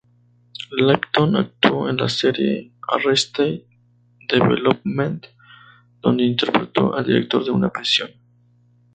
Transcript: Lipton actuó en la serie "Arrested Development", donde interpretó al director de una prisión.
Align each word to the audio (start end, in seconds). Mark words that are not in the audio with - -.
Lipton 0.79 1.35
actuó 1.35 1.87
en 1.87 1.97
la 1.97 2.09
serie 2.09 2.71
"Arrested 2.87 3.61
Development", 4.27 5.23
donde 6.01 6.23
interpretó 6.23 6.95
al 6.95 7.05
director 7.05 7.43
de 7.45 7.51
una 7.51 7.69
prisión. 7.69 8.09